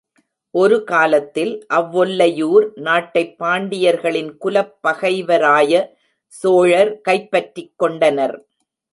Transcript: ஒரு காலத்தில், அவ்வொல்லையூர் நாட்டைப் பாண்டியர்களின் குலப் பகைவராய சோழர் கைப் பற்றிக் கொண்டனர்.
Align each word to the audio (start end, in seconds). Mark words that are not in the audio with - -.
ஒரு 0.55 0.83
காலத்தில், 0.83 1.65
அவ்வொல்லையூர் 1.73 2.65
நாட்டைப் 2.75 3.35
பாண்டியர்களின் 3.39 4.37
குலப் 4.37 4.77
பகைவராய 4.87 5.83
சோழர் 6.27 7.01
கைப் 7.01 7.31
பற்றிக் 7.31 7.73
கொண்டனர். 7.75 8.35